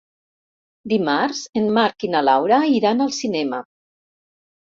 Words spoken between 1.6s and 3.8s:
en Marc i na Laura iran al cinema.